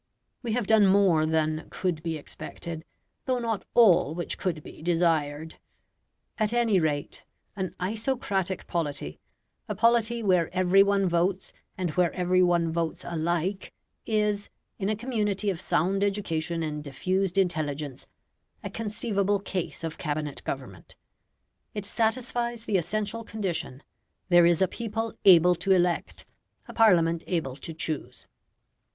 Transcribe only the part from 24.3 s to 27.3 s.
is a people able to elect, a Parliament